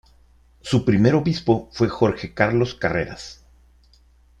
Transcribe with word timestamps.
Su 0.61 0.83
primer 0.83 1.13
obispo 1.13 1.69
fue 1.73 1.87
Jorge 1.87 2.33
Carlos 2.33 2.73
Carreras. 2.73 3.43